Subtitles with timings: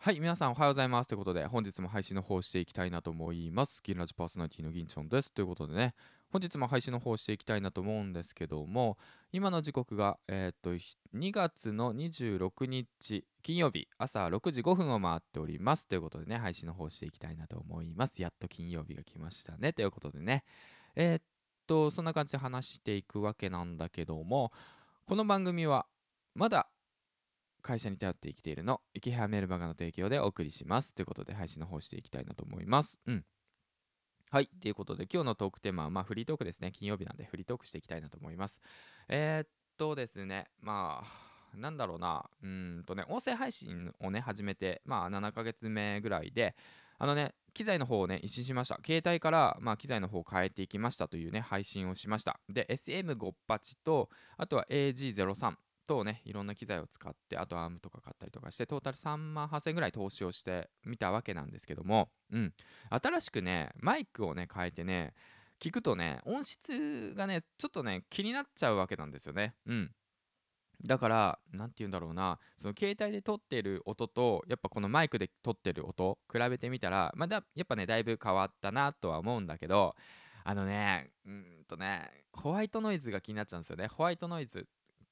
[0.00, 1.08] はい、皆さんおはようございます。
[1.08, 3.82] ということで、本日も配信の方をしていきたいなと思います。
[3.82, 5.32] 銀ラジパーソナリティの銀ちゃんです。
[5.32, 5.92] ということでね、
[6.30, 8.96] 本日も配信の方をしていきたいなと思うんですけども、
[9.32, 10.70] 今の時刻が、えーっと、
[11.18, 15.88] 2月の26日金曜日朝6時5分を回っております。
[15.88, 18.22] ということでね、配信の方していきたいなと思います。
[18.22, 19.72] やっと金曜日が来ましたね。
[19.72, 20.44] ということでね、
[20.94, 21.22] えーっ
[21.66, 24.52] と、そんな感じで話していくわけなんだけども、
[25.06, 25.86] この番組は
[26.36, 26.68] まだ
[27.68, 30.94] 会社に頼って生きているの池原メルマガの提供でお送りします。
[30.94, 32.98] ということで配信の方していきたいなと思います。
[33.06, 33.24] うん。
[34.30, 34.46] はい。
[34.46, 36.72] ということで今日のトークテーマはまあフリートークですね。
[36.72, 38.58] 金曜日なんでフリートークしていきたいなと思います。
[39.10, 40.46] えー、っとですね。
[40.62, 42.24] まあなんだろうな。
[42.42, 46.56] うんとね音声配信をね始めてまあ7ヶ月目ぐらいで
[46.98, 48.80] あのね機材の方をね一新しました。
[48.82, 52.40] 携帯からまあ機材の方を変えていきましたというね配信をしました。
[52.48, 53.34] で SM58
[53.84, 55.54] とあとは AG03
[55.88, 62.54] とねいろんな機材を使ってあとアームとか買ったりとかしてトータル3万8000円ぐらい投資をしてみたわけなんですけどもうん。
[62.90, 65.14] 新しくねマイクをね変えてね
[65.58, 69.54] 聞くとね音質がねちょっとね気になっちゃうわけなんですよね。
[69.66, 69.90] うん。
[70.84, 79.96] だから何て言うんだろうなその携帯で撮ってる音とやっぱこのマイクで撮ってる音比べてみたらまだやっぱねだいぶ変わったなとは思うんだけど
[80.44, 83.88] あのねうんとねホワイトノイズが気になっちゃうんですよね。
[83.88, 84.62] ホワイトノイズっ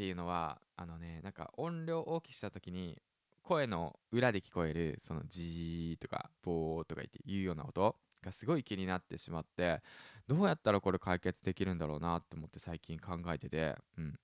[0.00, 2.96] ていうのはあのねなんか音量大きくした時に
[3.42, 9.82] 声の裏で聞こえるそのジーとかボーとか言って言うような音がすごい気になってしまって
[10.26, 14.14] どうやったらこれ解決できるんだろうなって思って最近考えててうん。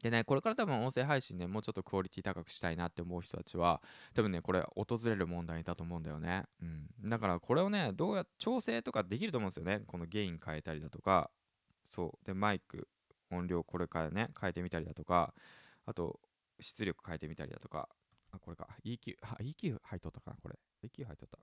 [0.00, 3.82] でねこれから多分音声配信ねもうちょっとクオリティ高くしたいなって思う人たちは
[4.14, 6.44] 多分ねこれ訪れる問題だと思うんだよね。
[6.62, 6.64] う
[7.06, 7.10] ん。
[7.10, 9.80] だからこれをねどうや調整とかできると思うんですよね。
[9.88, 11.32] このゲイン変えたりだとか。
[11.90, 12.24] そう。
[12.24, 12.86] でマイク
[13.34, 15.34] 音量これからね変えてみたりだとか
[15.86, 16.20] あと
[16.60, 17.88] 出力変えてみたりだとか
[18.34, 18.68] あこれか。
[18.84, 20.58] EQ あ EQ 入っとったかなこれ。
[20.84, 21.38] EQ 入っとった。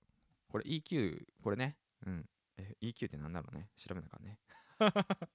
[0.50, 1.78] これ EQ これね。
[2.06, 2.26] うん。
[2.58, 3.70] え EQ って何だろうね。
[3.76, 4.40] 調べなあかんね。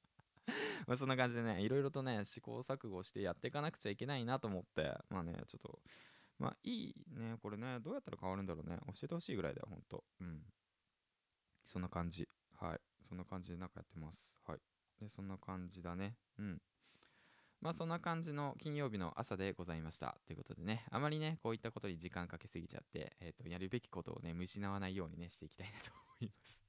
[0.86, 4.96] まあそんな感じでねいろいろとね試行錯誤してやっていかなくちゃいけないなと思って。
[5.08, 5.80] まあねちょっと
[6.38, 7.36] まあいいね。
[7.40, 8.78] これねどうやったら変わるんだろうね。
[8.86, 10.04] 教えてほしいぐらいだよほんと。
[10.20, 10.44] うん。
[11.64, 12.28] そんな感じ。
[12.52, 12.80] はい。
[13.08, 14.30] そんな感じでなんかやってます。
[14.46, 14.60] はい。
[15.00, 16.16] でそんな感じだね。
[16.38, 16.62] うん。
[17.60, 20.16] まあそんな感じの金曜日の朝でございました。
[20.26, 20.84] ということでね。
[20.90, 25.90] あまりねこういったことに時間かけすぎちゃって、えー、とやるべきことをね失わないようにねしていきたいなと
[26.20, 26.65] 思います。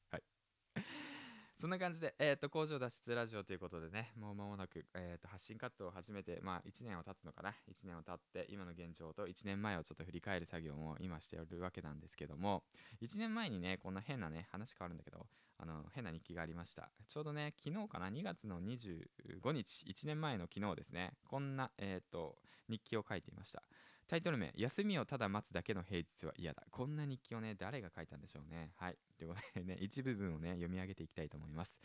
[1.60, 12.62] そんな感じで、えー、と工場脱出ラジオということでねもう間もなく、えー、と発信活動を始めてまあ1年を経つのかな？1年を経って今の現状と1年前をちょっと振り返る作業も今しておるわけなんですけども
[13.02, 15.26] 1年前にねこんな変なね話変わるんだけど
[15.58, 16.92] あの変な日記がありました。
[17.08, 22.36] ちょうどね昨日かな？2月の25日1年前の昨日ですねこんな、えー、と
[22.70, 23.64] 日記を書いていました。
[24.08, 28.72] タイトル名「休みをただ待つだけの平日は嫌だ」こんな日記をね誰が書いたんでしょうね。
[28.78, 28.98] はい。
[29.18, 31.78] ということでね 一部分をね読み上げていきたいと思います。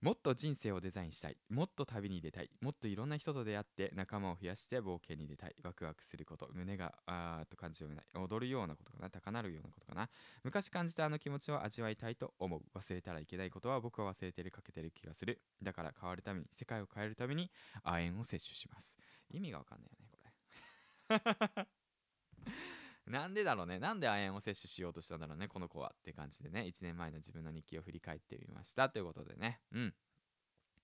[0.00, 1.38] もっと人生をデザインしたい。
[1.48, 2.50] もっと旅に出たい。
[2.60, 5.56] もっといろんな人と出会って仲間を増やして冒険に出たい。
[5.62, 6.50] ワクワクすること。
[6.52, 9.08] 胸があーっと感じ読めない踊るようなことかな。
[9.08, 10.10] 高鳴るようなことかな。
[10.42, 12.62] 昔感じたあの気持ちを味わいたいと思う。
[12.74, 15.40] 忘れたらいけないことは僕は忘れてるかけてる気がする。
[15.62, 17.50] だから変わるために世界を変えるために
[17.82, 18.98] 亜鉛を摂取します。
[19.30, 20.03] 意味がわかんないよね。
[23.06, 23.78] なんでだろうね。
[23.78, 25.48] なんで亜鉛を摂取しようとしたんだろうね。
[25.48, 26.62] この子はって感じでね。
[26.62, 28.88] 1年前の自分の日記を振り返ってみました。
[28.88, 29.60] ということでね。
[29.72, 29.94] うん。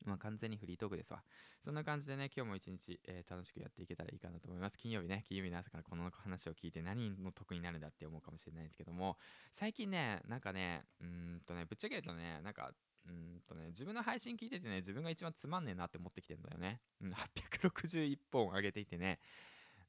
[0.04, 1.22] まあ完全にフリートークですわ。
[1.64, 4.78] そんな感じでね今日も一日、えー楽しくやっていけたらいいかなと思います。
[4.78, 5.24] 金曜日ね。
[5.26, 9.16] 金曜日の朝からこの話を聞いて何の得になるんだって思うかもしれないんですけども。
[9.52, 12.70] 最近ねなんかねうんとねぶっちゃけるとねなんか
[13.06, 19.18] うんとね自分の配信聞いててね自分が一番つまんねえなって思ってきてんだよね、うん、861本上げていてね。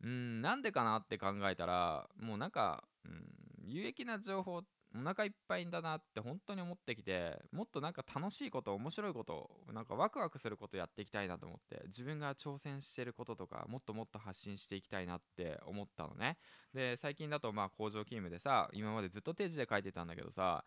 [0.04, 3.26] うんなんでかなって考えたらもうなんか、うん、
[3.68, 4.64] 有益な情報
[4.94, 16.38] お腹いっぱいだなって本当に思ってきてもっとなんか楽しいこと面白いことなんかワクワクすることやっていきたいなと思って自分が挑戦してることとかもっともっと発信していきたいなって思ったのね。
[16.74, 20.66] で最近だとまあ工場勤務でさ今までずっと定時で書いてたんだけどさ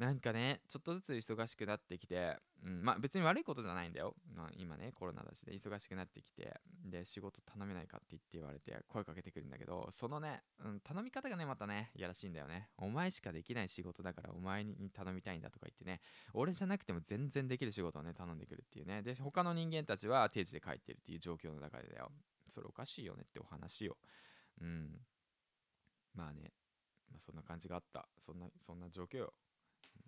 [0.00, 6.54] なんかねちょっとずつ忙しくなってきて、うん、まあ別に悪いことじゃないんだよ、まあ、今ねコロナだしで忙しくなってきて
[6.86, 12.68] で仕事頼めないかって言って言われて声かけてくるんだけどそのね、うん、頼み方がねまたねやらしいんだよね。
[12.78, 16.00] お前しかできない仕事だからお前に頼みたいんだとか言ってね
[16.32, 19.02] 俺じゃなくても全然できる仕事をね頼んでくるっていうね。
[19.02, 22.10] で他の人間たちは定時で帰ってるっていう状況の中でだよ。
[22.48, 23.98] それおかしいよねってお話よ。
[24.62, 24.98] うん。
[26.14, 26.52] まあね、
[27.10, 28.08] まあ、そんな感じがあった。
[28.18, 29.34] そんなそんな状況よ。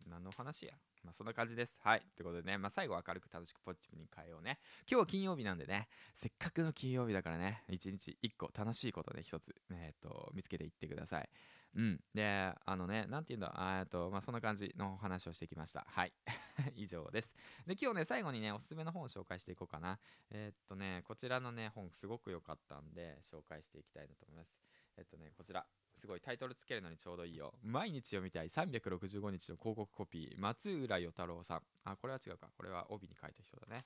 [0.08, 0.72] 何の話や
[1.04, 1.78] まあそんな感じです。
[1.82, 2.00] はい。
[2.16, 4.58] ということでね、まあ最後は明るく楽しくポジティブに変えようね。
[4.90, 11.28] 今日金曜日なんでね、せっかくの金曜日だからね、一日一個楽しいことね、一つ、えっ、と、見つけていってください。
[11.74, 12.00] うん。
[12.14, 15.86] で、あのね、なんて言うんだ、えっと、まあそんな感じのお話をしてきました。
[15.88, 16.12] はい。
[16.76, 17.34] 以上です。
[17.66, 19.98] で、今日ね、最後にね、おすすめの本を紹介していこうかな。
[20.30, 24.54] えーっとね、こちらのね、本すごく良かったんで、紹介していきたいなと思います。
[24.96, 25.64] えっとね、こちら。
[25.98, 27.54] すごいタイトルつけるのにちょうどいいよ。
[27.62, 31.62] 毎日読みたい365日の広告コピー、松浦与太郎さん。
[31.84, 32.48] あ、これは違うか。
[32.56, 33.82] これは帯に書いた人だね。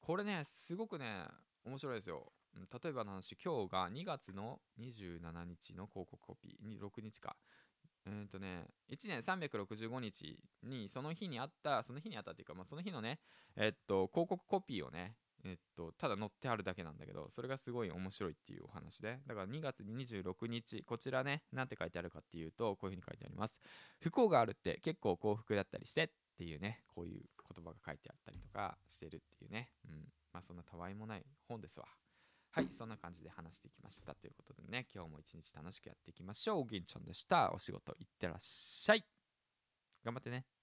[0.00, 1.24] これね、すごくね、
[1.64, 2.32] 面白いですよ。
[2.82, 7.36] 例えばの話、今日が2月の27日の広告コピー、6日か。
[8.06, 13.20] えーとね、1年365日にその日にあった、その日にあったっていうか、まあ、その日のね、
[13.56, 15.16] えっと、広告コピーをね、
[15.48, 23.58] えっと、ただ載ってあるだけなんだけど、それがすごい面白いっていうお話で、だから2月26日、こちらね、なんて書いてあるかっていうと、こういうふうに書いてあります。
[24.00, 27.22] 不幸があるって結構幸福だったりしてっていうね、こういう
[27.54, 31.86] 言葉が書いてあったりとかしてるっていうね、うん、まあそんなたわいもない本ですわ。
[32.50, 36.66] はい、そんな感じで話してきましたということでね、今日も一日楽しくやっていきましょう。
[36.66, 37.52] 銀ちゃんでした。
[37.52, 39.04] お仕事いってらっしゃい。
[40.04, 40.57] 頑張ってね。